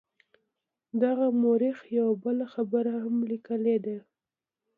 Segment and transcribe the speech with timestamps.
[1.03, 3.97] دغه مورخ یوه بله خبره هم لیکلې ده.